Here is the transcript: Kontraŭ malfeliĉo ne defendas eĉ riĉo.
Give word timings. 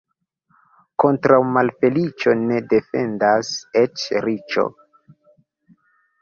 Kontraŭ 1.03 1.37
malfeliĉo 1.57 2.33
ne 2.45 2.57
defendas 2.71 3.53
eĉ 3.83 4.07
riĉo. 4.27 4.65